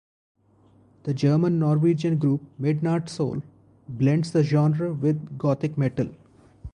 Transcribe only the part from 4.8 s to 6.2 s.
with gothic metal.